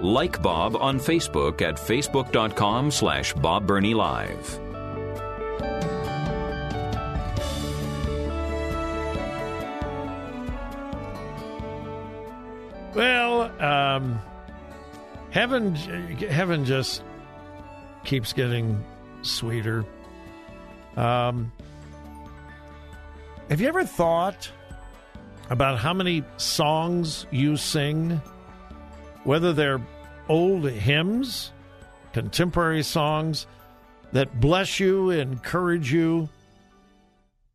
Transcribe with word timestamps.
Like 0.00 0.40
Bob 0.40 0.76
on 0.76 0.98
Facebook 0.98 1.60
at 1.60 1.74
facebook.com 1.76 2.90
slash 2.90 3.32
Bob 3.34 3.68
Live. 3.68 4.60
Well, 12.94 13.62
um, 13.62 14.20
heaven, 15.30 15.74
heaven 15.74 16.64
just 16.64 17.02
keeps 18.04 18.32
getting 18.32 18.84
sweeter. 19.22 19.84
Um, 20.96 21.52
have 23.50 23.60
you 23.60 23.68
ever 23.68 23.84
thought 23.84 24.50
about 25.50 25.78
how 25.78 25.94
many 25.94 26.24
songs 26.36 27.26
you 27.30 27.56
sing, 27.56 28.20
whether 29.28 29.52
they're 29.52 29.82
old 30.30 30.64
hymns, 30.64 31.52
contemporary 32.14 32.82
songs 32.82 33.46
that 34.12 34.40
bless 34.40 34.80
you, 34.80 35.10
encourage 35.10 35.92
you? 35.92 36.30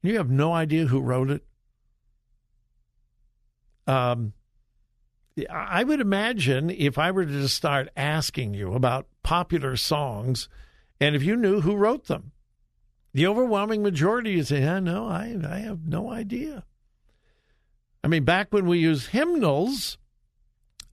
You 0.04 0.18
have 0.18 0.30
no 0.30 0.54
idea 0.54 0.86
who 0.86 1.02
wrote 1.02 1.32
it. 1.32 1.44
Um, 3.88 4.34
I 5.50 5.84
would 5.84 6.00
imagine 6.00 6.70
if 6.70 7.00
I 7.00 7.10
were 7.10 7.26
to 7.26 7.50
start 7.50 7.90
asking 7.98 8.54
you 8.54 8.76
about 8.76 9.08
popular 9.24 9.76
songs, 9.76 10.50
and 11.02 11.16
if 11.16 11.24
you 11.24 11.36
knew 11.36 11.62
who 11.62 11.76
wrote 11.76 12.06
them, 12.06 12.34
the 13.14 13.26
overwhelming 13.26 13.82
majority 13.82 14.36
would 14.36 14.46
say, 14.46 14.60
"No, 14.80 15.08
I, 15.08 15.36
I 15.44 15.58
have 15.58 15.88
no 15.88 16.12
idea." 16.12 16.66
I 18.04 18.10
mean, 18.10 18.26
back 18.26 18.54
when 18.54 18.68
we 18.68 18.78
used 18.78 19.08
hymnals, 19.08 19.98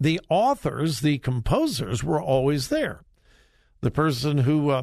the 0.00 0.20
authors, 0.30 1.00
the 1.00 1.18
composers, 1.18 2.02
were 2.02 2.20
always 2.20 2.68
there. 2.68 3.04
The 3.82 3.90
person 3.90 4.38
who 4.38 4.70
uh, 4.70 4.82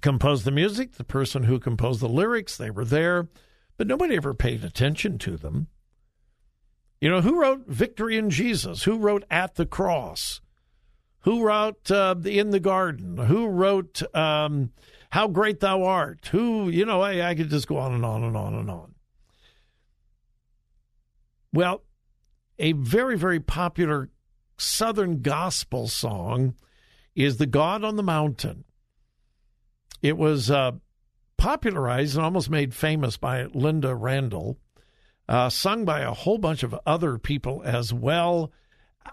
composed 0.00 0.44
the 0.44 0.52
music, 0.52 0.92
the 0.92 1.04
person 1.04 1.42
who 1.42 1.58
composed 1.58 2.00
the 2.00 2.08
lyrics, 2.08 2.56
they 2.56 2.70
were 2.70 2.84
there, 2.84 3.28
but 3.76 3.88
nobody 3.88 4.16
ever 4.16 4.34
paid 4.34 4.64
attention 4.64 5.18
to 5.18 5.36
them. 5.36 5.66
You 7.00 7.10
know, 7.10 7.20
who 7.20 7.40
wrote 7.40 7.66
Victory 7.66 8.16
in 8.16 8.30
Jesus? 8.30 8.84
Who 8.84 8.98
wrote 8.98 9.24
At 9.30 9.56
the 9.56 9.66
Cross? 9.66 10.40
Who 11.20 11.42
wrote 11.42 11.90
uh, 11.90 12.14
In 12.24 12.50
the 12.50 12.60
Garden? 12.60 13.16
Who 13.16 13.48
wrote 13.48 14.02
um, 14.14 14.70
How 15.10 15.28
Great 15.28 15.60
Thou 15.60 15.82
Art? 15.82 16.28
Who, 16.30 16.70
you 16.70 16.86
know, 16.86 17.02
I, 17.02 17.30
I 17.30 17.34
could 17.34 17.50
just 17.50 17.66
go 17.66 17.76
on 17.78 17.92
and 17.92 18.04
on 18.04 18.22
and 18.22 18.36
on 18.36 18.54
and 18.54 18.70
on. 18.70 18.94
Well, 21.52 21.82
a 22.58 22.72
very, 22.72 23.18
very 23.18 23.40
popular 23.40 24.08
Southern 24.56 25.22
gospel 25.22 25.88
song 25.88 26.54
is 27.14 27.36
The 27.36 27.46
God 27.46 27.84
on 27.84 27.96
the 27.96 28.02
Mountain. 28.02 28.64
It 30.02 30.16
was 30.16 30.50
uh, 30.50 30.72
popularized 31.36 32.16
and 32.16 32.24
almost 32.24 32.50
made 32.50 32.74
famous 32.74 33.16
by 33.16 33.44
Lynda 33.46 33.96
Randle 33.98 34.58
uh, 35.28 35.48
sung 35.48 35.84
by 35.84 36.00
a 36.00 36.12
whole 36.12 36.38
bunch 36.38 36.62
of 36.62 36.78
other 36.86 37.18
people 37.18 37.62
as 37.64 37.92
well. 37.92 38.52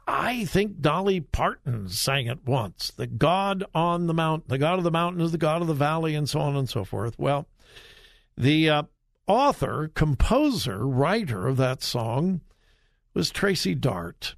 I 0.07 0.45
think 0.45 0.81
Dolly 0.81 1.21
Parton 1.21 1.89
sang 1.89 2.27
it 2.27 2.45
once. 2.45 2.91
The 2.95 3.07
God 3.07 3.63
on 3.73 4.07
the 4.07 4.13
mountain, 4.13 4.47
the 4.49 4.57
God 4.57 4.77
of 4.77 4.83
the 4.83 4.91
mountain 4.91 5.21
is 5.21 5.31
the 5.31 5.37
God 5.37 5.61
of 5.61 5.67
the 5.67 5.73
valley, 5.73 6.15
and 6.15 6.27
so 6.27 6.39
on 6.39 6.55
and 6.55 6.69
so 6.69 6.83
forth. 6.83 7.17
Well, 7.17 7.47
the 8.35 8.69
uh, 8.69 8.83
author, 9.27 9.91
composer, 9.93 10.87
writer 10.87 11.47
of 11.47 11.57
that 11.57 11.83
song 11.83 12.41
was 13.13 13.29
Tracy 13.29 13.75
Dartt. 13.75 14.35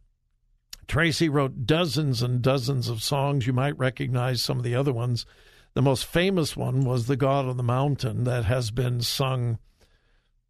Tracy 0.87 1.29
wrote 1.29 1.65
dozens 1.65 2.21
and 2.21 2.41
dozens 2.41 2.89
of 2.89 3.03
songs. 3.03 3.47
You 3.47 3.53
might 3.53 3.77
recognize 3.77 4.41
some 4.41 4.57
of 4.57 4.63
the 4.63 4.75
other 4.75 4.93
ones. 4.93 5.25
The 5.73 5.81
most 5.81 6.05
famous 6.05 6.55
one 6.55 6.81
was 6.81 7.07
The 7.07 7.17
God 7.17 7.45
on 7.45 7.57
the 7.57 7.63
Mountain, 7.63 8.23
that 8.23 8.45
has 8.45 8.71
been 8.71 9.01
sung 9.01 9.59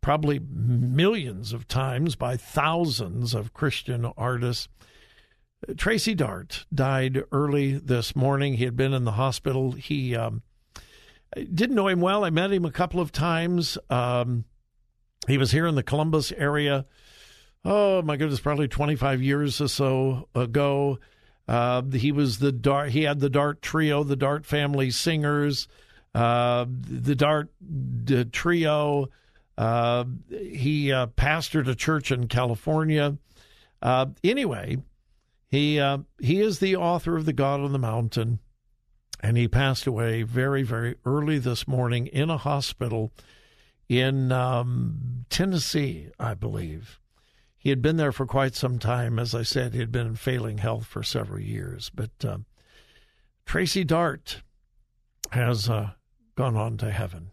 probably 0.01 0.39
millions 0.39 1.51
of 1.51 1.67
times 1.67 2.15
by 2.15 2.37
thousands 2.37 3.33
of 3.33 3.53
Christian 3.53 4.05
artists. 4.17 4.67
Tracy 5.77 6.13
Dartt 6.13 6.65
died 6.71 7.23
early 7.31 7.77
this 7.77 8.15
morning. 8.15 8.53
He 8.53 8.65
had 8.65 8.75
been 8.75 8.93
in 8.93 9.03
the 9.03 9.13
hospital. 9.13 9.71
He 9.71 10.15
um, 10.15 10.43
didn't 11.35 11.75
know 11.75 11.87
him 11.87 12.01
well. 12.01 12.23
I 12.23 12.29
met 12.29 12.51
him 12.51 12.65
a 12.65 12.71
couple 12.71 12.99
of 12.99 13.11
times. 13.11 13.79
Um, 13.89 14.45
he 15.27 15.39
was 15.39 15.51
here 15.51 15.65
in 15.65 15.73
the 15.73 15.81
Columbus 15.81 16.31
area. 16.33 16.85
Oh 17.67 18.03
my 18.03 18.15
goodness, 18.15 18.39
probably 18.39 18.67
25 18.67 19.23
years 19.23 19.59
or 19.59 19.67
so 19.67 20.29
ago. 20.35 20.99
Uh, 21.47 21.81
he 21.81 22.11
was 22.11 22.37
the 22.37 22.51
Dartt. 22.51 22.91
He 22.91 23.03
had 23.03 23.19
the 23.19 23.29
Dartt 23.29 23.59
Trio, 23.61 24.03
the 24.03 24.15
Dartt 24.15 24.45
Family 24.45 24.91
Singers, 24.91 25.67
uh, 26.13 26.65
the 26.69 27.15
Dartt 27.15 27.47
Trio. 28.31 29.09
Uh, 29.57 30.05
he 30.29 30.91
uh, 30.91 31.07
pastored 31.07 31.67
a 31.67 31.73
church 31.73 32.11
in 32.11 32.27
California. 32.27 33.17
Uh, 33.81 34.07
anyway, 34.23 34.77
he 35.47 35.79
uh, 35.79 35.99
he 36.19 36.41
is 36.41 36.59
the 36.59 36.75
author 36.75 37.17
of 37.17 37.25
The 37.25 37.33
God 37.33 37.61
on 37.61 37.71
the 37.71 37.79
Mountain, 37.79 38.39
and 39.21 39.37
he 39.37 39.47
passed 39.47 39.87
away 39.87 40.21
very 40.21 40.61
very 40.61 40.95
early 41.03 41.39
this 41.39 41.67
morning 41.67 42.05
in 42.07 42.29
a 42.29 42.37
hospital 42.37 43.11
in 43.89 44.31
um, 44.31 45.25
Tennessee, 45.29 46.09
I 46.19 46.35
believe. 46.35 46.99
He 47.65 47.69
had 47.69 47.81
been 47.81 47.97
there 47.97 48.13
for 48.13 48.25
quite 48.25 48.55
some 48.55 48.79
time. 48.79 49.19
As 49.19 49.35
I 49.35 49.43
said, 49.43 49.73
he 49.73 49.79
had 49.79 49.91
been 49.91 50.07
in 50.07 50.15
failing 50.15 50.59
health 50.59 50.85
for 50.85 51.03
several 51.03 51.41
years. 51.41 51.91
But 51.93 52.11
uh, 52.23 52.37
Tracy 53.45 53.83
Dartt 53.83 54.37
has 55.31 55.69
uh, 55.69 55.89
gone 56.37 56.55
on 56.55 56.77
to 56.77 56.91
heaven 56.91 57.31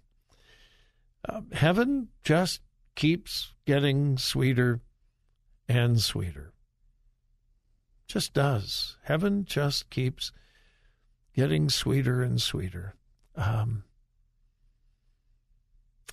uh, 1.29 1.43
heaven 1.53 2.09
just 2.25 2.61
keeps 2.95 3.55
getting 3.65 4.19
sweeter 4.19 4.81
and 5.69 6.01
sweeter. 6.01 6.53
Just 8.07 8.35
does. 8.35 8.97
Heaven 9.05 9.45
just 9.45 9.89
keeps 9.89 10.33
getting 11.35 11.69
sweeter 11.69 12.23
and 12.23 12.43
sweeter. 12.43 12.95
Um, 13.37 13.85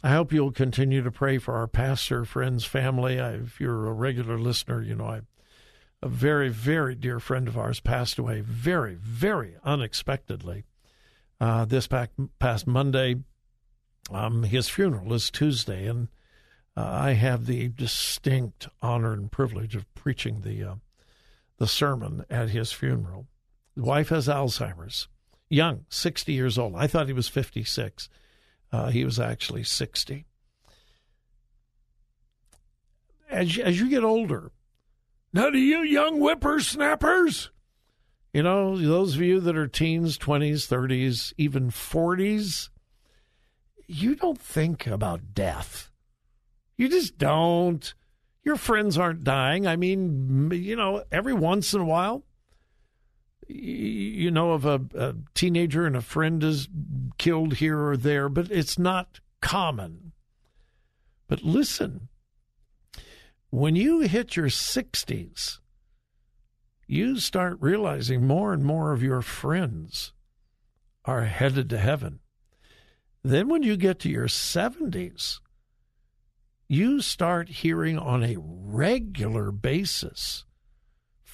I 0.02 0.12
hope 0.12 0.32
you'll 0.32 0.52
continue 0.52 1.04
to 1.04 1.12
pray 1.12 1.40
for 1.40 1.56
our 1.56 1.68
pastor, 1.68 2.24
friends, 2.24 2.64
family. 2.64 3.20
I, 3.20 3.34
if 3.34 3.60
you're 3.60 3.88
a 3.88 3.94
regular 3.94 4.40
listener, 4.40 4.82
you 4.82 4.96
know 4.96 5.06
I, 5.08 5.22
a 6.02 6.08
very, 6.08 6.48
very 6.48 6.96
dear 6.96 7.20
friend 7.20 7.50
of 7.50 7.58
ours 7.58 7.82
passed 7.82 8.18
away 8.18 8.40
very, 8.40 8.96
very 8.96 9.56
unexpectedly 9.64 10.64
uh, 11.42 11.66
this 11.66 11.88
past, 11.88 12.12
past 12.40 12.66
Monday. 12.66 13.18
Um, 14.10 14.44
his 14.44 14.70
funeral 14.70 15.14
is 15.14 15.30
Tuesday, 15.30 15.86
and 15.86 16.08
uh, 16.78 16.90
I 16.90 17.12
have 17.12 17.46
the 17.46 17.68
distinct 17.68 18.70
honor 18.82 19.12
and 19.12 19.30
privilege 19.30 19.76
of 19.76 19.94
preaching 19.96 20.42
the 20.42 20.64
uh, 20.64 20.76
the 21.58 21.68
sermon 21.68 22.24
at 22.30 22.52
his 22.52 22.72
funeral. 22.72 23.28
His 23.76 23.84
wife 23.84 24.10
has 24.10 24.30
Alzheimer's, 24.30 25.10
young, 25.50 25.84
sixty 25.90 26.32
years 26.32 26.58
old. 26.58 26.76
I 26.76 26.88
thought 26.88 27.08
he 27.08 27.14
was 27.14 27.28
fifty 27.28 27.66
six. 27.66 28.08
Uh, 28.72 28.90
he 28.90 29.04
was 29.04 29.20
actually 29.20 29.64
sixty. 29.64 30.26
As 33.30 33.58
as 33.58 33.80
you 33.80 33.90
get 33.90 34.04
older, 34.04 34.52
now 35.34 35.50
do 35.50 35.58
you 35.58 35.80
young 35.80 36.20
whippersnappers? 36.20 37.52
You 38.34 38.44
know, 38.44 38.78
those 38.78 39.16
of 39.16 39.22
you 39.22 39.40
that 39.40 39.58
are 39.58 39.68
teens, 39.68 40.18
20s, 40.18 40.68
30s, 40.68 41.34
even 41.38 41.72
40s, 41.72 42.70
you 43.88 44.14
don't 44.14 44.40
think 44.40 44.86
about 44.86 45.34
death. 45.34 45.90
You 46.78 46.90
just 46.90 47.18
don't. 47.18 47.92
Your 48.44 48.56
friends 48.56 48.98
aren't 48.98 49.24
dying. 49.24 49.66
I 49.66 49.76
mean, 49.76 50.52
you 50.54 50.76
know, 50.76 51.04
every 51.12 51.34
once 51.34 51.74
in 51.74 51.82
a 51.82 51.86
while, 51.86 52.24
you 53.50 54.30
know 54.30 54.52
of 54.52 54.66
a, 54.66 54.82
a 54.96 55.16
teenager 55.34 55.86
and 55.86 55.96
a 55.96 56.02
friend 56.02 56.44
is 56.44 56.68
killed 57.18 57.56
here 57.56 57.80
or 57.80 57.98
there, 57.98 58.30
but 58.30 58.52
it's 58.52 58.78
not 58.78 59.20
common. 59.42 60.12
But 61.28 61.44
listen, 61.44 62.10
when 63.50 63.76
you 63.76 64.02
hit 64.02 64.36
your 64.36 64.48
60s, 64.48 65.60
you 66.88 67.18
start 67.20 67.58
realizing 67.60 68.26
more 68.26 68.54
and 68.54 68.64
more 68.64 68.94
of 68.94 69.04
your 69.04 69.22
friends 69.22 70.14
are 71.06 71.26
headed 71.26 71.70
to 71.70 71.78
heaven. 71.78 72.20
Then, 73.24 73.50
when 73.50 73.64
you 73.64 73.76
get 73.76 74.00
to 74.00 74.10
your 74.10 74.28
70s, 74.28 75.40
you 76.68 77.02
start 77.02 77.50
hearing 77.50 77.98
on 77.98 78.24
a 78.24 78.38
regular 78.40 79.52
basis 79.52 80.46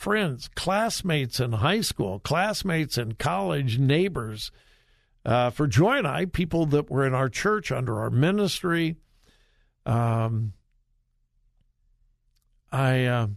friends, 0.06 0.52
classmates 0.54 1.40
in 1.40 1.52
high 1.52 1.82
school, 1.82 2.20
classmates 2.20 2.96
in 2.96 3.14
college, 3.14 3.80
neighbors. 3.80 4.52
Uh, 5.26 5.50
for 5.50 5.66
Joy 5.66 5.98
and 5.98 6.08
I, 6.08 6.26
people 6.26 6.68
that 6.68 6.92
were 6.92 7.08
in 7.08 7.16
our 7.16 7.28
church 7.28 7.72
under 7.72 8.00
our 8.00 8.12
ministry. 8.12 8.98
Um, 9.84 10.54
I 12.72 13.06
uh, 13.06 13.28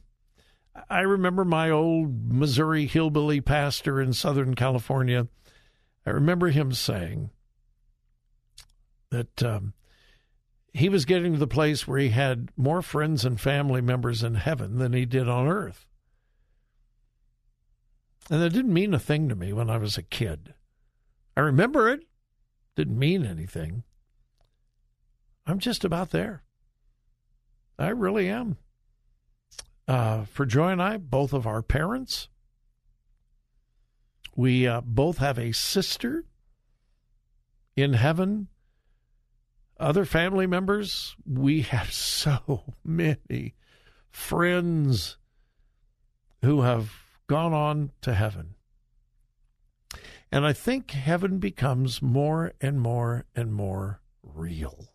I 0.91 1.01
remember 1.01 1.47
my 1.47 1.71
old 1.71 2.31
Missouri 2.31 2.85
hillbilly 2.85 3.41
pastor 3.41 3.99
in 3.99 4.13
Southern 4.13 4.55
California. 4.55 5.27
I 6.05 6.11
remember 6.11 6.49
him 6.49 6.75
saying 6.75 7.31
that 9.11 9.43
um, 9.43 9.73
he 10.75 10.91
was 10.91 11.07
getting 11.07 11.33
to 11.33 11.39
the 11.39 11.47
place 11.47 11.89
where 11.89 11.99
he 11.99 12.11
had 12.11 12.51
more 12.59 12.83
friends 12.83 13.25
and 13.25 13.41
family 13.41 13.81
members 13.81 14.23
in 14.23 14.35
heaven 14.35 14.77
than 14.77 14.93
he 14.93 15.07
did 15.07 15.31
on 15.31 15.49
earth. 15.49 15.87
And 18.31 18.43
that 18.43 18.53
didn't 18.53 18.73
mean 18.73 18.95
a 18.95 18.99
thing 18.99 19.29
to 19.29 19.35
me 19.35 19.53
when 19.53 19.71
I 19.71 19.79
was 19.79 19.97
a 19.97 20.03
kid. 20.03 20.55
I 21.37 21.41
remember 21.41 21.89
it, 21.89 22.01
didn't 22.77 22.99
mean 22.99 23.25
anything. 23.25 23.85
I'm 25.47 25.59
just 25.59 25.85
about 25.85 26.11
there. 26.11 26.43
I 27.79 27.89
really 27.89 28.29
am. 28.29 28.59
Uh, 29.87 30.25
for 30.25 30.45
Joy 30.45 30.71
and 30.71 30.83
I, 30.83 30.99
both 30.99 31.33
of 31.33 31.47
our 31.47 31.63
parents, 31.63 32.29
we 34.37 34.67
uh, 34.67 34.83
both 34.83 35.19
have 35.19 35.39
a 35.39 35.53
sister 35.53 36.25
in 37.77 37.95
heaven 37.95 38.49
other 39.81 40.05
family 40.05 40.47
members, 40.47 41.17
we 41.25 41.63
have 41.63 41.93
so 41.93 42.75
many 42.85 43.55
friends 44.11 45.17
who 46.43 46.63
have 46.63 46.93
gone 47.29 47.53
on 47.53 47.93
to 48.03 48.15
heaven. 48.15 48.55
And 50.33 50.45
I 50.45 50.53
think 50.53 50.91
heaven 50.91 51.39
becomes 51.39 52.03
more 52.03 52.53
and 52.61 52.81
more 52.81 53.25
and 53.35 53.53
more 53.53 54.01
real. 54.23 54.89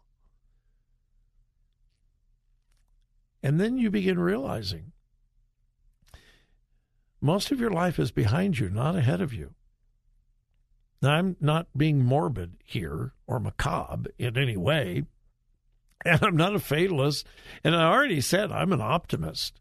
And 3.41 3.59
then 3.59 3.77
you 3.77 3.89
begin 3.89 4.19
realizing 4.19 4.91
most 7.19 7.51
of 7.51 7.59
your 7.59 7.71
life 7.71 7.99
is 7.99 8.11
behind 8.11 8.59
you, 8.59 8.69
not 8.69 8.95
ahead 8.95 9.21
of 9.21 9.33
you. 9.33 9.53
Now, 11.01 11.11
I'm 11.11 11.35
not 11.41 11.67
being 11.75 12.03
morbid 12.03 12.57
here 12.63 13.13
or 13.27 13.39
macabre 13.39 14.09
in 14.17 14.37
any 14.37 14.55
way, 14.55 15.03
and 16.05 16.21
I'm 16.21 16.37
not 16.37 16.55
a 16.55 16.59
fatalist. 16.59 17.25
And 17.63 17.75
I 17.75 17.85
already 17.85 18.21
said 18.21 18.51
I'm 18.51 18.71
an 18.71 18.81
optimist. 18.81 19.59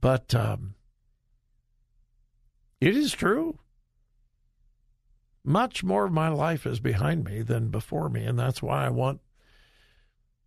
But 0.00 0.34
um, 0.34 0.75
it 2.80 2.96
is 2.96 3.12
true. 3.12 3.58
Much 5.44 5.84
more 5.84 6.06
of 6.06 6.12
my 6.12 6.28
life 6.28 6.66
is 6.66 6.80
behind 6.80 7.24
me 7.24 7.42
than 7.42 7.68
before 7.68 8.08
me, 8.08 8.24
and 8.24 8.38
that's 8.38 8.62
why 8.62 8.86
I 8.86 8.90
want 8.90 9.20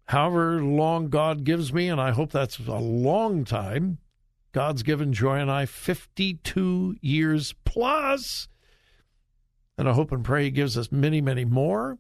however 0.08 0.62
long 0.62 1.10
God 1.10 1.44
gives 1.44 1.72
me, 1.72 1.88
and 1.88 2.02
I 2.02 2.12
hope 2.12 2.32
that's 2.32 2.60
a 2.60 2.74
long 2.74 3.46
time. 3.46 4.00
God's 4.52 4.84
given 4.84 5.14
Joy 5.14 5.38
and 5.38 5.52
I 5.52 5.66
52 5.66 6.96
years 7.02 7.54
plus 7.64 8.48
and 9.80 9.88
I 9.88 9.94
hope 9.94 10.12
and 10.12 10.26
pray 10.26 10.44
He 10.44 10.52
gives 10.52 10.78
us 10.78 10.92
many, 10.92 11.22
many 11.22 11.46
more. 11.46 11.98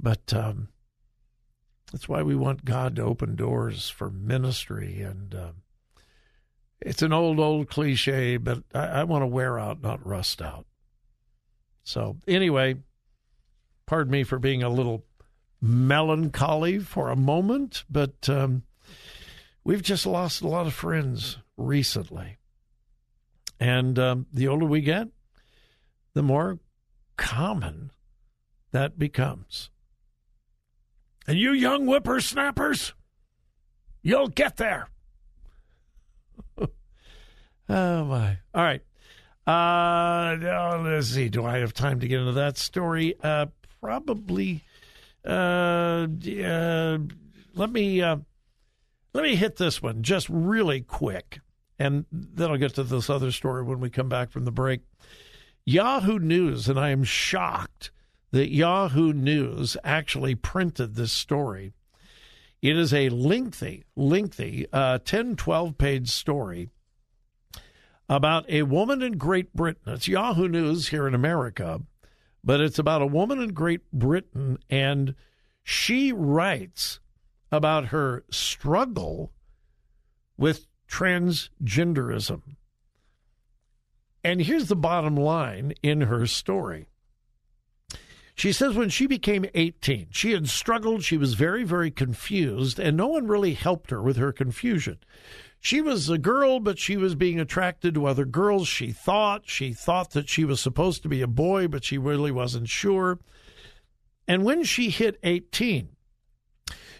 But 0.00 0.34
um, 0.34 0.70
that's 1.92 2.08
why 2.08 2.24
we 2.24 2.34
want 2.34 2.64
God 2.64 2.96
to 2.96 3.02
open 3.02 3.36
doors 3.36 3.88
for 3.88 4.10
ministry. 4.10 5.00
And 5.00 5.32
uh, 5.32 5.52
it's 6.84 7.02
an 7.02 7.12
old, 7.12 7.40
old 7.40 7.68
cliche, 7.68 8.36
but 8.36 8.62
I, 8.74 8.86
I 8.86 9.04
want 9.04 9.22
to 9.22 9.26
wear 9.26 9.58
out, 9.58 9.82
not 9.82 10.06
rust 10.06 10.42
out. 10.42 10.66
So, 11.82 12.18
anyway, 12.28 12.76
pardon 13.86 14.12
me 14.12 14.22
for 14.22 14.38
being 14.38 14.62
a 14.62 14.68
little 14.68 15.04
melancholy 15.60 16.78
for 16.78 17.08
a 17.08 17.16
moment, 17.16 17.84
but 17.90 18.28
um, 18.28 18.62
we've 19.64 19.82
just 19.82 20.06
lost 20.06 20.42
a 20.42 20.48
lot 20.48 20.66
of 20.66 20.74
friends 20.74 21.38
recently. 21.56 22.36
And 23.58 23.98
um, 23.98 24.26
the 24.32 24.48
older 24.48 24.66
we 24.66 24.82
get, 24.82 25.08
the 26.12 26.22
more 26.22 26.58
common 27.16 27.92
that 28.72 28.98
becomes. 28.98 29.70
And 31.26 31.38
you 31.38 31.52
young 31.52 31.86
whippersnappers, 31.86 32.92
you'll 34.02 34.28
get 34.28 34.58
there. 34.58 34.88
oh, 37.68 38.04
my. 38.04 38.38
All 38.54 38.62
right. 38.62 38.82
Uh, 39.46 40.80
let's 40.82 41.08
see. 41.08 41.28
Do 41.28 41.44
I 41.44 41.58
have 41.58 41.74
time 41.74 42.00
to 42.00 42.08
get 42.08 42.20
into 42.20 42.32
that 42.32 42.56
story? 42.56 43.14
Uh, 43.22 43.46
probably. 43.80 44.62
Uh, 45.24 46.06
uh, 46.42 46.98
let 47.54 47.70
me 47.70 48.02
uh, 48.02 48.16
let 49.12 49.24
me 49.24 49.36
hit 49.36 49.56
this 49.56 49.82
one 49.82 50.02
just 50.02 50.28
really 50.28 50.80
quick, 50.80 51.40
and 51.78 52.04
then 52.10 52.50
I'll 52.50 52.56
get 52.56 52.74
to 52.74 52.84
this 52.84 53.08
other 53.08 53.30
story 53.30 53.62
when 53.62 53.80
we 53.80 53.90
come 53.90 54.08
back 54.08 54.30
from 54.30 54.44
the 54.44 54.52
break. 54.52 54.80
Yahoo 55.66 56.18
News, 56.18 56.68
and 56.68 56.78
I 56.78 56.90
am 56.90 57.04
shocked 57.04 57.90
that 58.32 58.50
Yahoo 58.50 59.12
News 59.12 59.76
actually 59.84 60.34
printed 60.34 60.94
this 60.94 61.12
story. 61.12 61.72
It 62.64 62.78
is 62.78 62.94
a 62.94 63.10
lengthy, 63.10 63.84
lengthy 63.94 64.66
uh, 64.72 64.98
10, 65.04 65.36
12 65.36 65.76
page 65.76 66.08
story 66.08 66.70
about 68.08 68.48
a 68.48 68.62
woman 68.62 69.02
in 69.02 69.18
Great 69.18 69.52
Britain. 69.52 69.82
It's 69.92 70.08
Yahoo 70.08 70.48
News 70.48 70.88
here 70.88 71.06
in 71.06 71.14
America, 71.14 71.82
but 72.42 72.62
it's 72.62 72.78
about 72.78 73.02
a 73.02 73.06
woman 73.06 73.42
in 73.42 73.52
Great 73.52 73.82
Britain, 73.92 74.56
and 74.70 75.14
she 75.62 76.10
writes 76.10 77.00
about 77.52 77.88
her 77.88 78.24
struggle 78.30 79.30
with 80.38 80.66
transgenderism. 80.88 82.40
And 84.24 84.40
here's 84.40 84.68
the 84.68 84.74
bottom 84.74 85.16
line 85.16 85.74
in 85.82 86.00
her 86.00 86.26
story. 86.26 86.88
She 88.34 88.52
says 88.52 88.74
when 88.74 88.88
she 88.88 89.06
became 89.06 89.46
18, 89.54 90.08
she 90.10 90.32
had 90.32 90.48
struggled. 90.48 91.04
She 91.04 91.16
was 91.16 91.34
very, 91.34 91.62
very 91.62 91.90
confused, 91.90 92.80
and 92.80 92.96
no 92.96 93.06
one 93.06 93.28
really 93.28 93.54
helped 93.54 93.90
her 93.90 94.02
with 94.02 94.16
her 94.16 94.32
confusion. 94.32 94.98
She 95.60 95.80
was 95.80 96.10
a 96.10 96.18
girl, 96.18 96.60
but 96.60 96.78
she 96.78 96.96
was 96.96 97.14
being 97.14 97.40
attracted 97.40 97.94
to 97.94 98.06
other 98.06 98.26
girls. 98.26 98.68
She 98.68 98.92
thought. 98.92 99.44
She 99.46 99.72
thought 99.72 100.10
that 100.10 100.28
she 100.28 100.44
was 100.44 100.60
supposed 100.60 101.02
to 101.02 101.08
be 101.08 101.22
a 101.22 101.26
boy, 101.26 101.68
but 101.68 101.84
she 101.84 101.96
really 101.96 102.32
wasn't 102.32 102.68
sure. 102.68 103.18
And 104.26 104.44
when 104.44 104.64
she 104.64 104.90
hit 104.90 105.18
18, 105.22 105.90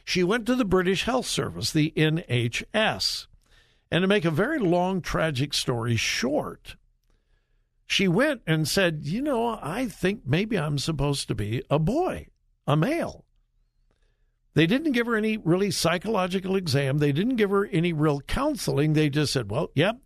she 0.04 0.22
went 0.22 0.46
to 0.46 0.54
the 0.54 0.64
British 0.64 1.04
Health 1.04 1.26
Service, 1.26 1.72
the 1.72 1.92
NHS. 1.96 3.26
And 3.90 4.02
to 4.02 4.08
make 4.08 4.24
a 4.24 4.30
very 4.30 4.58
long, 4.58 5.00
tragic 5.00 5.52
story 5.52 5.96
short, 5.96 6.76
she 7.94 8.08
went 8.08 8.42
and 8.44 8.66
said, 8.66 9.04
You 9.04 9.22
know, 9.22 9.56
I 9.62 9.86
think 9.86 10.22
maybe 10.26 10.58
I'm 10.58 10.78
supposed 10.78 11.28
to 11.28 11.34
be 11.34 11.62
a 11.70 11.78
boy, 11.78 12.26
a 12.66 12.76
male. 12.76 13.24
They 14.54 14.66
didn't 14.66 14.92
give 14.92 15.06
her 15.06 15.14
any 15.14 15.36
really 15.36 15.70
psychological 15.70 16.56
exam. 16.56 16.98
They 16.98 17.12
didn't 17.12 17.36
give 17.36 17.50
her 17.50 17.66
any 17.66 17.92
real 17.92 18.20
counseling. 18.20 18.92
They 18.92 19.10
just 19.10 19.32
said, 19.32 19.48
well, 19.48 19.70
yep, 19.76 19.98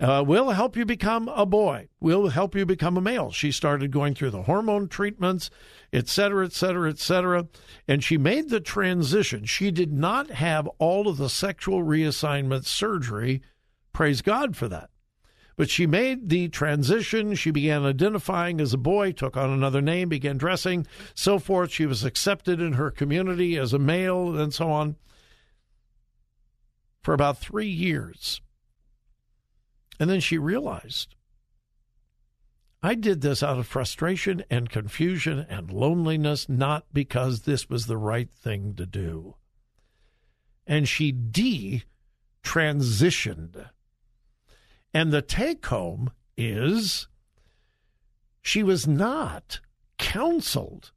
uh, 0.00 0.24
we'll 0.26 0.50
help 0.50 0.76
you 0.76 0.84
become 0.84 1.28
a 1.28 1.46
boy. 1.46 1.88
We'll 2.00 2.28
help 2.28 2.56
you 2.56 2.66
become 2.66 2.96
a 2.96 3.00
male. 3.00 3.30
She 3.30 3.52
started 3.52 3.92
going 3.92 4.14
through 4.14 4.30
the 4.30 4.42
hormone 4.42 4.88
treatments, 4.88 5.48
et 5.92 6.08
cetera, 6.08 6.46
et 6.46 6.52
cetera, 6.52 6.90
et 6.90 6.98
cetera. 6.98 7.46
And 7.86 8.02
she 8.02 8.18
made 8.18 8.50
the 8.50 8.60
transition. 8.60 9.44
She 9.44 9.70
did 9.70 9.92
not 9.92 10.30
have 10.30 10.66
all 10.78 11.06
of 11.06 11.16
the 11.16 11.30
sexual 11.30 11.84
reassignment 11.84 12.64
surgery. 12.64 13.40
Praise 13.92 14.20
God 14.20 14.56
for 14.56 14.66
that. 14.68 14.90
But 15.56 15.70
she 15.70 15.86
made 15.86 16.28
the 16.28 16.48
transition. 16.48 17.34
She 17.34 17.50
began 17.50 17.84
identifying 17.84 18.60
as 18.60 18.74
a 18.74 18.78
boy, 18.78 19.12
took 19.12 19.36
on 19.36 19.50
another 19.50 19.80
name, 19.80 20.10
began 20.10 20.36
dressing, 20.36 20.86
so 21.14 21.38
forth. 21.38 21.70
She 21.72 21.86
was 21.86 22.04
accepted 22.04 22.60
in 22.60 22.74
her 22.74 22.90
community 22.90 23.56
as 23.56 23.72
a 23.72 23.78
male, 23.78 24.38
and 24.38 24.52
so 24.52 24.70
on, 24.70 24.96
for 27.02 27.14
about 27.14 27.38
three 27.38 27.68
years. 27.68 28.42
And 29.98 30.10
then 30.10 30.20
she 30.20 30.36
realized 30.36 31.14
I 32.82 32.94
did 32.94 33.22
this 33.22 33.42
out 33.42 33.58
of 33.58 33.66
frustration 33.66 34.44
and 34.50 34.68
confusion 34.68 35.46
and 35.48 35.72
loneliness, 35.72 36.50
not 36.50 36.84
because 36.92 37.40
this 37.42 37.70
was 37.70 37.86
the 37.86 37.96
right 37.96 38.30
thing 38.30 38.74
to 38.74 38.84
do. 38.84 39.36
and 40.66 40.88
she 40.88 41.12
de 41.12 41.82
transitioned. 42.42 43.70
And 44.96 45.12
the 45.12 45.20
take 45.20 45.66
home 45.66 46.10
is 46.38 47.06
she 48.40 48.62
was 48.62 48.88
not 48.88 49.60
counseled. 49.98 50.90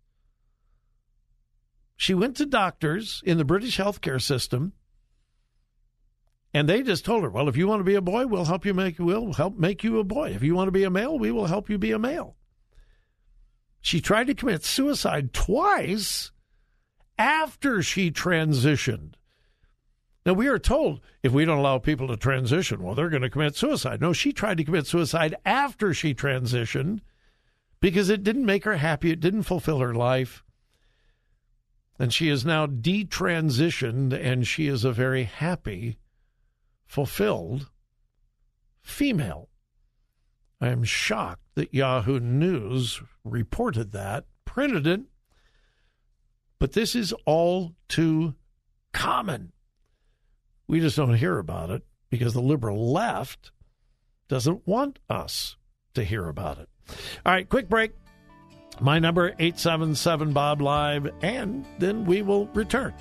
She 1.98 2.14
went 2.14 2.38
to 2.38 2.46
doctors 2.46 3.22
in 3.26 3.38
the 3.38 3.44
British 3.44 3.78
healthcare 3.78 4.22
system 4.22 4.72
and 6.54 6.70
they 6.70 6.82
just 6.82 7.04
told 7.04 7.24
her, 7.24 7.30
"Well, 7.30 7.50
if 7.50 7.58
you 7.58 7.68
want 7.68 7.82
to 7.82 7.84
be 7.84 7.96
a 7.96 8.02
boy, 8.02 8.26
we'll 8.26 8.46
help 8.46 8.66
you 8.66 8.74
make 8.74 9.00
we'll 9.00 9.34
help 9.34 9.58
make 9.58 9.84
you 9.84 10.00
a 10.00 10.06
boy. 10.06 10.30
If 10.30 10.44
you 10.44 10.56
want 10.56 10.70
to 10.70 10.72
be 10.80 10.86
a 10.86 10.90
male, 10.90 11.20
we 11.20 11.30
will 11.30 11.48
help 11.48 11.70
you 11.70 11.78
be 11.78 11.92
a 11.92 12.00
male." 12.00 12.38
She 13.82 14.00
tried 14.00 14.28
to 14.28 14.34
commit 14.34 14.64
suicide 14.64 15.34
twice 15.34 16.32
after 17.18 17.84
she 17.84 18.12
transitioned. 18.12 19.16
Now, 20.30 20.34
we 20.34 20.48
are 20.48 20.60
told 20.60 21.02
if 21.24 21.32
we 21.32 21.44
don't 21.44 21.58
allow 21.58 21.80
people 21.80 22.08
to 22.08 22.16
transition, 22.16 22.84
well, 22.84 22.94
they're 22.94 23.10
going 23.10 23.24
to 23.24 23.32
commit 23.32 23.56
suicide. 23.56 24.00
No, 24.00 24.14
she 24.14 24.32
tried 24.32 24.58
to 24.58 24.64
commit 24.64 24.86
suicide 24.86 25.34
after 25.44 25.92
she 25.92 26.14
transitioned 26.14 27.00
because 27.80 28.12
it 28.12 28.24
didn't 28.24 28.46
make 28.46 28.64
her 28.64 28.78
happy. 28.78 29.10
It 29.10 29.22
didn't 29.22 29.42
fulfill 29.42 29.80
her 29.80 29.96
life. 29.96 30.44
And 31.98 32.14
she 32.14 32.30
is 32.30 32.46
now 32.46 32.68
detransitioned, 32.68 34.14
and 34.14 34.46
she 34.46 34.68
is 34.68 34.84
a 34.84 34.92
very 34.92 35.24
happy 35.24 35.98
fulfilled 36.86 37.72
female. 38.84 39.50
I 40.62 40.68
am 40.68 40.84
shocked 40.84 41.42
that 41.56 41.74
Yahoo 41.74 42.20
News 42.20 43.02
reported 43.24 43.94
that, 43.94 44.26
printed 44.46 44.86
it, 44.86 45.02
but 46.60 46.74
this 46.74 46.94
is 46.94 47.14
all 47.26 47.74
too 47.88 48.36
common. 48.94 49.54
We 50.70 50.80
just 50.80 50.96
don't 50.96 51.16
hear 51.16 51.40
about 51.40 51.72
it 51.72 51.82
because 52.12 52.34
the 52.34 52.44
liberal 52.44 52.94
left 52.94 53.52
doesn't 54.28 54.68
want 54.68 55.00
us 55.10 55.58
to 55.96 56.04
hear 56.04 56.28
about 56.28 56.60
it. 56.60 56.70
All 57.26 57.34
right, 57.34 57.50
quick 57.50 57.68
break. 57.68 57.92
My 58.80 59.00
number 59.00 59.30
877 59.40 60.32
Bob 60.32 60.62
Live 60.62 61.10
and 61.24 61.66
then 61.80 62.06
we 62.06 62.22
will 62.22 62.46
return. 62.54 62.94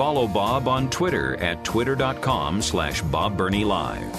Follow 0.00 0.26
Bob 0.26 0.66
on 0.66 0.88
Twitter 0.88 1.36
at 1.42 1.62
twitter.com 1.62 2.62
slash 2.62 3.02
Bob 3.02 3.38
Live. 3.38 4.16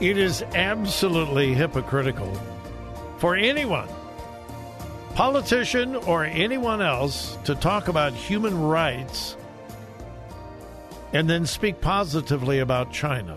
It 0.00 0.18
is 0.18 0.42
absolutely 0.56 1.54
hypocritical 1.54 2.34
for 3.18 3.36
anyone, 3.36 3.88
politician 5.14 5.94
or 5.94 6.24
anyone 6.24 6.82
else, 6.82 7.38
to 7.44 7.54
talk 7.54 7.86
about 7.86 8.12
human 8.12 8.60
rights 8.60 9.36
and 11.12 11.30
then 11.30 11.46
speak 11.46 11.80
positively 11.80 12.58
about 12.58 12.92
China. 12.92 13.36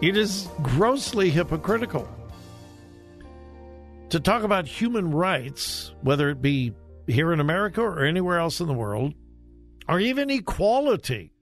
It 0.00 0.16
is 0.16 0.48
grossly 0.62 1.28
hypocritical 1.28 2.08
to 4.10 4.20
talk 4.20 4.44
about 4.44 4.68
human 4.68 5.10
rights, 5.10 5.92
whether 6.02 6.30
it 6.30 6.40
be 6.40 6.72
here 7.08 7.32
in 7.32 7.40
America 7.40 7.80
or 7.82 8.04
anywhere 8.04 8.38
else 8.38 8.60
in 8.60 8.68
the 8.68 8.74
world, 8.74 9.14
or 9.88 9.98
even 9.98 10.30
equality, 10.30 11.32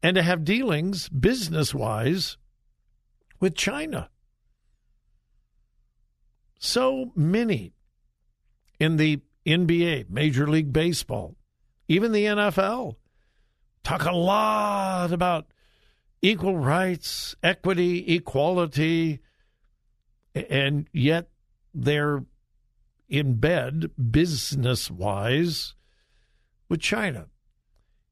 and 0.00 0.14
to 0.14 0.22
have 0.22 0.44
dealings 0.44 1.08
business 1.08 1.74
wise 1.74 2.36
with 3.40 3.56
China. 3.56 4.08
So 6.60 7.10
many 7.16 7.72
in 8.78 8.96
the 8.96 9.20
NBA, 9.44 10.08
Major 10.08 10.46
League 10.46 10.72
Baseball, 10.72 11.34
even 11.88 12.12
the 12.12 12.26
NFL 12.26 12.94
talk 13.82 14.04
a 14.04 14.12
lot 14.12 15.12
about 15.12 15.46
equal 16.22 16.56
rights, 16.56 17.34
equity, 17.42 18.14
equality, 18.14 19.20
and 20.34 20.88
yet 20.92 21.30
they're 21.74 22.24
in 23.08 23.34
bed 23.34 23.90
business 24.10 24.90
wise 24.90 25.74
with 26.68 26.80
China. 26.80 27.26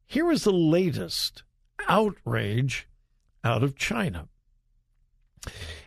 Here 0.06 0.30
is 0.30 0.44
the 0.44 0.52
latest 0.52 1.42
outrage 1.88 2.88
out 3.44 3.62
of 3.62 3.76
China. 3.76 4.28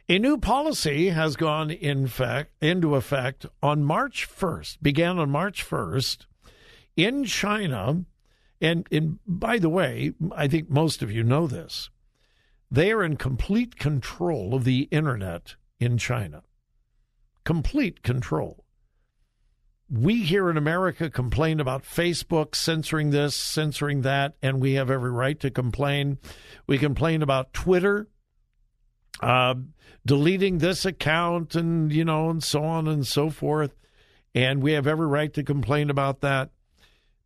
A 0.07 0.19
new 0.19 0.37
policy 0.37 1.09
has 1.09 1.35
gone 1.35 1.71
in 1.71 2.07
fact 2.07 2.51
into 2.61 2.95
effect 2.95 3.45
on 3.61 3.83
March 3.83 4.27
1st, 4.29 4.77
began 4.81 5.19
on 5.19 5.29
March 5.29 5.67
1st 5.67 6.25
in 6.95 7.23
China. 7.25 8.05
And, 8.59 8.87
and 8.91 9.19
by 9.25 9.57
the 9.57 9.69
way, 9.69 10.13
I 10.35 10.47
think 10.47 10.69
most 10.69 11.01
of 11.01 11.11
you 11.11 11.23
know 11.23 11.47
this. 11.47 11.89
They 12.71 12.91
are 12.93 13.03
in 13.03 13.17
complete 13.17 13.77
control 13.77 14.55
of 14.55 14.63
the 14.63 14.83
internet 14.83 15.55
in 15.79 15.97
China. 15.97 16.43
Complete 17.43 18.01
control. 18.01 18.63
We 19.89 20.23
here 20.23 20.49
in 20.49 20.55
America 20.55 21.09
complain 21.09 21.59
about 21.59 21.83
Facebook 21.83 22.55
censoring 22.55 23.09
this, 23.09 23.35
censoring 23.35 24.03
that, 24.03 24.35
and 24.41 24.61
we 24.61 24.73
have 24.73 24.89
every 24.89 25.11
right 25.11 25.37
to 25.41 25.51
complain. 25.51 26.17
We 26.65 26.77
complain 26.77 27.21
about 27.21 27.51
Twitter 27.51 28.07
uh, 29.21 29.55
deleting 30.05 30.57
this 30.59 30.85
account 30.85 31.55
and, 31.55 31.91
you 31.91 32.05
know, 32.05 32.29
and 32.29 32.43
so 32.43 32.63
on 32.63 32.87
and 32.87 33.05
so 33.05 33.29
forth. 33.29 33.75
And 34.33 34.63
we 34.63 34.73
have 34.73 34.87
every 34.87 35.07
right 35.07 35.33
to 35.33 35.43
complain 35.43 35.89
about 35.89 36.21
that. 36.21 36.51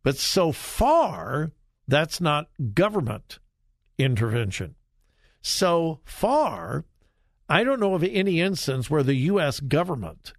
But 0.02 0.16
so 0.16 0.52
far, 0.52 1.52
that's 1.86 2.20
not 2.20 2.48
government 2.74 3.38
intervention. 3.98 4.75
So 5.48 6.00
far, 6.04 6.84
I 7.48 7.62
don't 7.62 7.78
know 7.78 7.94
of 7.94 8.02
any 8.02 8.40
instance 8.40 8.90
where 8.90 9.04
the 9.04 9.14
U.S. 9.14 9.60
government 9.60 10.32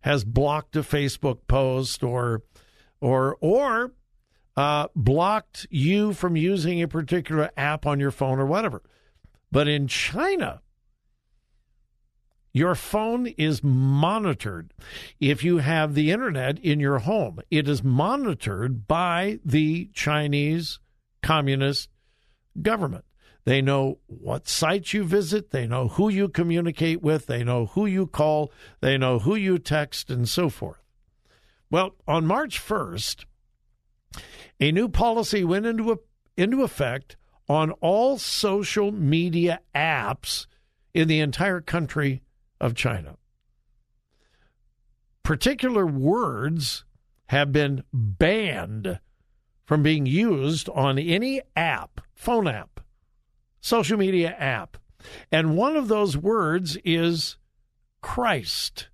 has 0.00 0.24
blocked 0.24 0.74
a 0.76 0.80
Facebook 0.80 1.40
post 1.46 2.02
or 2.02 2.42
or 2.98 3.36
or 3.42 3.92
uh, 4.56 4.88
blocked 4.96 5.66
you 5.68 6.14
from 6.14 6.38
using 6.38 6.80
a 6.80 6.88
particular 6.88 7.50
app 7.58 7.84
on 7.84 8.00
your 8.00 8.10
phone 8.10 8.38
or 8.38 8.46
whatever. 8.46 8.82
But 9.52 9.68
in 9.68 9.88
China, 9.88 10.62
your 12.54 12.74
phone 12.74 13.26
is 13.26 13.62
monitored. 13.62 14.72
If 15.20 15.44
you 15.44 15.58
have 15.58 15.92
the 15.92 16.10
internet 16.10 16.58
in 16.60 16.80
your 16.80 17.00
home, 17.00 17.40
it 17.50 17.68
is 17.68 17.84
monitored 17.84 18.88
by 18.88 19.38
the 19.44 19.90
Chinese 19.92 20.78
Communist 21.22 21.90
government. 22.62 23.04
They 23.46 23.62
know 23.62 24.00
what 24.08 24.48
sites 24.48 24.92
you 24.92 25.04
visit. 25.04 25.52
They 25.52 25.68
know 25.68 25.86
who 25.86 26.08
you 26.08 26.28
communicate 26.28 27.00
with. 27.00 27.26
They 27.26 27.44
know 27.44 27.66
who 27.66 27.86
you 27.86 28.08
call. 28.08 28.50
They 28.80 28.98
know 28.98 29.20
who 29.20 29.36
you 29.36 29.60
text 29.60 30.10
and 30.10 30.28
so 30.28 30.50
forth. 30.50 30.82
Well, 31.70 31.94
on 32.08 32.26
March 32.26 32.60
1st, 32.60 33.24
a 34.58 34.72
new 34.72 34.88
policy 34.88 35.44
went 35.44 35.64
into, 35.64 35.92
a, 35.92 35.96
into 36.36 36.64
effect 36.64 37.16
on 37.48 37.70
all 37.80 38.18
social 38.18 38.90
media 38.90 39.60
apps 39.72 40.46
in 40.92 41.06
the 41.06 41.20
entire 41.20 41.60
country 41.60 42.22
of 42.60 42.74
China. 42.74 43.16
Particular 45.22 45.86
words 45.86 46.84
have 47.26 47.52
been 47.52 47.84
banned 47.92 48.98
from 49.64 49.84
being 49.84 50.04
used 50.04 50.68
on 50.70 50.98
any 50.98 51.42
app, 51.54 52.00
phone 52.12 52.48
app 52.48 52.75
social 53.66 53.98
media 53.98 54.30
app. 54.38 54.76
And 55.32 55.56
one 55.56 55.76
of 55.76 55.88
those 55.88 56.16
words 56.16 56.78
is 56.84 57.36
Christ. 58.00 58.88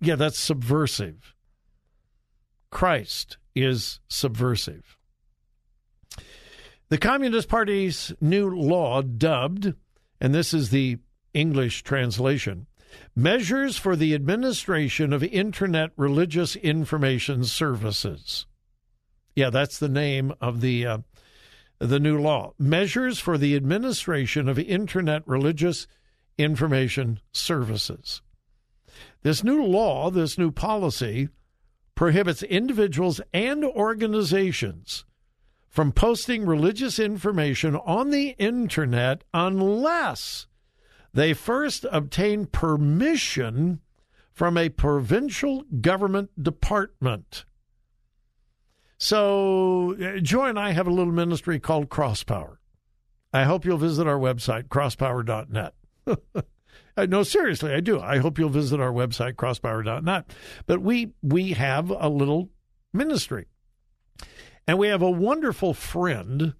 Yeah, 0.00 0.16
that's 0.16 0.38
subversive. 0.38 1.34
Christ 2.70 3.38
is 3.54 4.00
subversive. 4.08 4.98
The 6.88 6.98
Communist 6.98 7.48
Party's 7.48 8.12
new 8.20 8.50
law, 8.50 9.00
dubbed, 9.00 9.74
and 10.20 10.34
this 10.34 10.52
is 10.52 10.70
the 10.70 10.98
English 11.32 11.84
translation, 11.84 12.66
Measures 13.14 13.76
for 13.76 13.94
the 13.94 14.14
Administration 14.14 15.12
of 15.12 15.22
Internet 15.22 15.90
Religious 15.96 16.56
Information 16.56 17.44
Services. 17.44 18.46
Yeah, 19.36 19.50
that's 19.50 19.78
the 19.78 19.88
name 19.88 20.32
of 20.40 20.60
the 20.60 20.86
uh, 20.86 20.98
the 21.88 22.00
new 22.00 22.18
law. 22.20 22.52
Measures 22.58 23.18
for 23.18 23.38
the 23.38 23.54
administration 23.56 24.48
of 24.48 24.58
internet 24.58 25.26
religious 25.26 25.86
information 26.38 27.20
services. 27.32 28.22
This 29.22 29.44
new 29.44 29.62
law, 29.62 30.10
this 30.10 30.38
new 30.38 30.50
policy, 30.50 31.28
prohibits 31.94 32.42
individuals 32.42 33.20
and 33.32 33.64
organizations 33.64 35.04
from 35.68 35.92
posting 35.92 36.46
religious 36.46 36.98
information 36.98 37.76
on 37.76 38.10
the 38.10 38.36
internet 38.38 39.24
unless 39.32 40.46
they 41.12 41.32
first 41.32 41.86
obtain 41.90 42.46
permission 42.46 43.80
from 44.32 44.56
a 44.56 44.68
provincial 44.68 45.64
government 45.80 46.30
department. 46.40 47.44
So, 48.98 49.96
uh, 50.00 50.20
Joy 50.20 50.48
and 50.48 50.58
I 50.58 50.72
have 50.72 50.86
a 50.86 50.90
little 50.90 51.12
ministry 51.12 51.58
called 51.58 51.88
Crosspower. 51.88 52.56
I 53.32 53.44
hope 53.44 53.64
you'll 53.64 53.78
visit 53.78 54.06
our 54.06 54.18
website, 54.18 54.68
crosspower.net. 54.68 55.74
no, 57.08 57.22
seriously, 57.24 57.74
I 57.74 57.80
do. 57.80 58.00
I 58.00 58.18
hope 58.18 58.38
you'll 58.38 58.48
visit 58.48 58.80
our 58.80 58.92
website, 58.92 59.34
crosspower.net. 59.34 60.30
But 60.66 60.82
we 60.82 61.12
we 61.22 61.52
have 61.52 61.90
a 61.90 62.08
little 62.08 62.50
ministry. 62.92 63.46
And 64.66 64.78
we 64.78 64.88
have 64.88 65.02
a 65.02 65.10
wonderful 65.10 65.74
friend, 65.74 66.54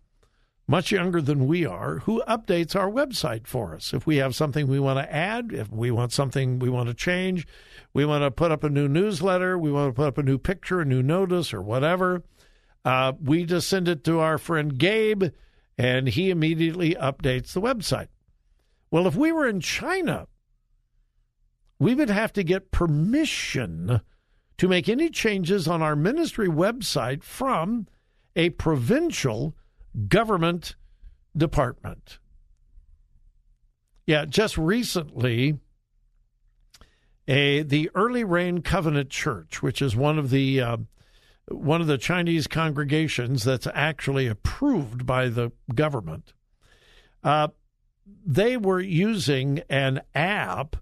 much 0.66 0.90
younger 0.90 1.20
than 1.20 1.46
we 1.46 1.66
are, 1.66 1.98
who 2.00 2.22
updates 2.26 2.74
our 2.74 2.90
website 2.90 3.46
for 3.46 3.74
us. 3.74 3.92
If 3.92 4.06
we 4.06 4.16
have 4.16 4.34
something 4.34 4.66
we 4.66 4.80
want 4.80 4.98
to 4.98 5.14
add, 5.14 5.52
if 5.52 5.70
we 5.70 5.90
want 5.90 6.12
something 6.12 6.58
we 6.58 6.70
want 6.70 6.88
to 6.88 6.94
change, 6.94 7.46
we 7.92 8.04
want 8.04 8.22
to 8.22 8.30
put 8.30 8.50
up 8.50 8.64
a 8.64 8.70
new 8.70 8.88
newsletter, 8.88 9.58
we 9.58 9.70
want 9.70 9.90
to 9.90 9.96
put 9.96 10.08
up 10.08 10.18
a 10.18 10.22
new 10.22 10.38
picture, 10.38 10.80
a 10.80 10.84
new 10.86 11.02
notice, 11.02 11.52
or 11.52 11.60
whatever, 11.60 12.22
uh, 12.84 13.12
we 13.22 13.44
just 13.44 13.68
send 13.68 13.88
it 13.88 14.04
to 14.04 14.20
our 14.20 14.38
friend 14.38 14.78
Gabe, 14.78 15.24
and 15.76 16.08
he 16.08 16.30
immediately 16.30 16.94
updates 16.94 17.52
the 17.52 17.60
website. 17.60 18.08
Well, 18.90 19.06
if 19.06 19.16
we 19.16 19.32
were 19.32 19.46
in 19.46 19.60
China, 19.60 20.28
we 21.78 21.94
would 21.94 22.10
have 22.10 22.32
to 22.34 22.44
get 22.44 22.70
permission 22.70 24.00
to 24.56 24.68
make 24.68 24.88
any 24.88 25.10
changes 25.10 25.66
on 25.66 25.82
our 25.82 25.96
ministry 25.96 26.48
website 26.48 27.22
from 27.22 27.86
a 28.36 28.50
provincial 28.50 29.54
government 30.08 30.76
department. 31.36 32.18
Yeah, 34.06 34.24
just 34.26 34.58
recently, 34.58 35.58
a 37.26 37.62
the 37.62 37.90
Early 37.94 38.24
Rain 38.24 38.60
Covenant 38.60 39.10
Church, 39.10 39.62
which 39.62 39.80
is 39.80 39.96
one 39.96 40.18
of 40.18 40.30
the 40.30 40.60
uh, 40.60 40.76
one 41.48 41.80
of 41.80 41.86
the 41.86 41.98
Chinese 41.98 42.46
congregations 42.46 43.44
that's 43.44 43.66
actually 43.72 44.26
approved 44.26 45.06
by 45.06 45.28
the 45.28 45.52
government, 45.74 46.32
uh, 47.22 47.48
they 48.26 48.56
were 48.56 48.80
using 48.80 49.60
an 49.68 50.02
app 50.14 50.76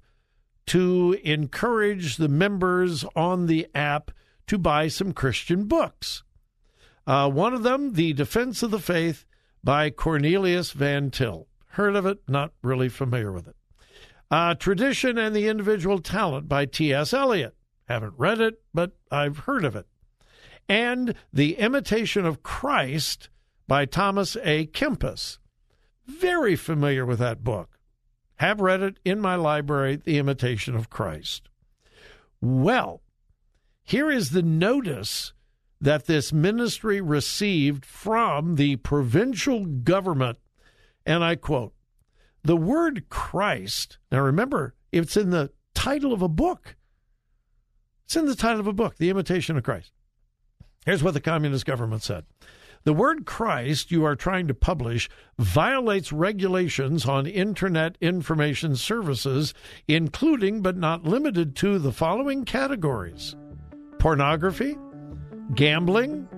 to 0.67 1.19
encourage 1.23 2.17
the 2.17 2.29
members 2.29 3.05
on 3.17 3.47
the 3.47 3.69
app 3.75 4.11
to 4.47 4.59
buy 4.59 4.89
some 4.89 5.13
Christian 5.13 5.65
books. 5.65 6.23
Uh, 7.07 7.29
one 7.29 7.55
of 7.55 7.63
them, 7.63 7.95
The 7.95 8.13
Defense 8.13 8.63
of 8.63 8.71
the 8.71 8.79
Faith 8.79 9.25
by 9.65 9.91
Cornelius 9.91 10.73
Van 10.73 11.11
Til. 11.11 11.47
Heard 11.69 11.97
of 11.97 12.07
it? 12.07 12.19
Not 12.29 12.53
really 12.63 12.89
familiar 12.89 13.33
with 13.33 13.49
it. 13.49 13.57
Uh, 14.31 14.55
Tradition 14.55 15.19
and 15.19 15.35
the 15.35 15.49
Individual 15.49 15.99
Talent 15.99 16.49
by 16.49 16.65
T.S. 16.65 17.13
Eliot. 17.13 17.55
Haven't 17.89 18.15
read 18.17 18.41
it, 18.41 18.63
but 18.73 18.93
I've 19.11 19.39
heard 19.41 19.65
of 19.65 19.77
it. 19.77 19.87
And 20.69 21.15
The 21.33 21.59
Imitation 21.59 22.25
of 22.25 22.43
Christ 22.43 23.29
by 23.67 23.85
Thomas 23.85 24.37
à 24.37 24.71
Kempis. 24.71 25.39
Very 26.07 26.57
familiar 26.57 27.05
with 27.05 27.19
that 27.19 27.45
book. 27.45 27.79
Have 28.37 28.61
read 28.61 28.81
it 28.81 28.99
in 29.05 29.21
my 29.21 29.35
library, 29.35 29.97
The 29.97 30.19
Imitation 30.19 30.75
of 30.75 30.91
Christ. 30.91 31.49
Well, 32.41 33.03
here 33.85 34.11
is 34.11 34.31
the 34.31 34.43
notice 34.43 35.33
that 35.83 36.07
this 36.07 36.33
ministry 36.33 37.01
received 37.01 37.85
from 37.85 38.55
the 38.55 38.77
provincial 38.77 39.67
government. 39.67 40.39
And 41.05 41.25
I 41.25 41.35
quote 41.35 41.75
The 42.45 42.57
word 42.57 43.09
Christ, 43.09 43.99
now 44.11 44.21
remember, 44.21 44.75
it's 44.93 45.17
in 45.17 45.31
the 45.31 45.51
title 45.75 46.13
of 46.13 46.23
a 46.23 46.29
book. 46.29 46.77
It's 48.05 48.15
in 48.15 48.27
the 48.27 48.37
title 48.37 48.61
of 48.61 48.69
a 48.69 48.73
book, 48.73 48.97
The 48.97 49.11
Imitation 49.11 49.57
of 49.57 49.65
Christ. 49.65 49.91
Here's 50.87 51.03
what 51.03 51.15
the 51.15 51.21
communist 51.21 51.67
government 51.67 52.03
said 52.03 52.25
the 52.85 52.93
word 52.93 53.27
Christ 53.27 53.91
you 53.91 54.05
are 54.05 54.17
trying 54.17 54.47
to 54.49 54.55
publish 54.55 55.11
violates 55.37 56.13
regulations 56.13 57.07
on 57.07 57.27
Internet 57.27 57.99
information 58.01 58.77
services, 58.77 59.53
including 59.89 60.63
but 60.63 60.77
not 60.77 61.05
limited 61.05 61.57
to 61.57 61.81
the 61.81 61.93
following 61.93 62.45
categories 62.45 63.35
pornography, 63.99 64.77
gambling, 65.55 66.29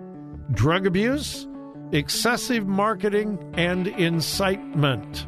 drug 0.52 0.86
abuse, 0.86 1.46
excessive 1.92 2.66
marketing, 2.66 3.38
and 3.54 3.86
incitement. 3.86 5.26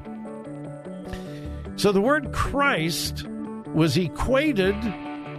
So 1.77 1.93
the 1.93 2.01
word 2.01 2.33
Christ 2.33 3.27
was 3.75 3.97
equated 3.97 4.75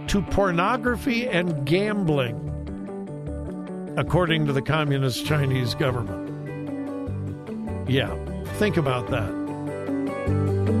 to 0.08 0.22
pornography 0.30 1.28
and 1.28 1.66
gambling 1.66 2.44
according 3.96 4.46
to 4.46 4.52
the 4.52 4.62
communist 4.62 5.26
Chinese 5.26 5.74
government. 5.74 6.28
Yeah, 7.90 8.14
think 8.58 8.76
about 8.76 9.08
that. 9.08 10.77